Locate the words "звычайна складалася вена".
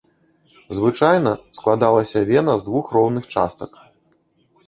0.77-2.55